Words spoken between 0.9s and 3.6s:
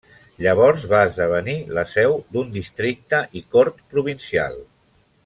va esdevenir la seu d'un districte i